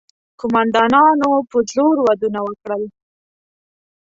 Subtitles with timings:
[0.39, 2.83] قوماندانانو په زور ودونه وکړل.